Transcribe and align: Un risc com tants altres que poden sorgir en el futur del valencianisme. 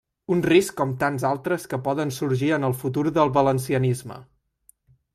Un 0.35 0.39
risc 0.51 0.71
com 0.79 0.93
tants 1.03 1.25
altres 1.33 1.69
que 1.75 1.79
poden 1.89 2.15
sorgir 2.17 2.51
en 2.59 2.67
el 2.71 2.77
futur 2.83 3.07
del 3.21 3.35
valencianisme. 3.39 4.23